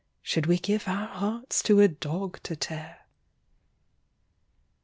[0.23, 3.01] Should we give our hearts to a dog to tear?